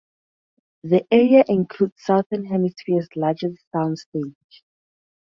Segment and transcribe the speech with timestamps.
[0.81, 4.63] The area includes southern hemisphere's largest sound stage.